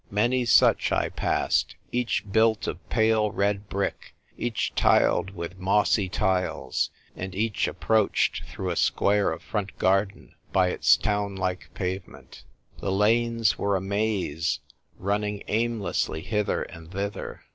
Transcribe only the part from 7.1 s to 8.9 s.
and each approached through a